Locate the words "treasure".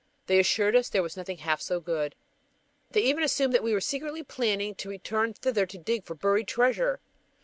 6.47-7.01